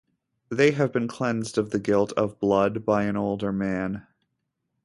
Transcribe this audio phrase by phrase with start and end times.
[0.49, 4.07] They have been cleansed of the guilt of blood by an older man.